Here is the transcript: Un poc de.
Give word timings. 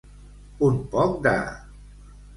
Un 0.69 0.79
poc 0.95 1.21
de. 1.27 1.37